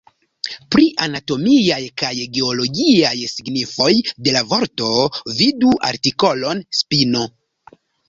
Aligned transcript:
Pri 0.75 0.85
anatomiaj 1.07 1.77
kaj 2.03 2.09
geologiaj 2.39 3.13
signifoj 3.35 3.93
de 4.09 4.35
la 4.39 4.43
vorto 4.57 4.91
vidu 5.39 5.79
la 5.79 5.95
artikolon 5.95 6.69
spino. 6.83 7.29